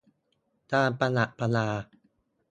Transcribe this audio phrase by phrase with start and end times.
[0.73, 1.69] การประดับประดา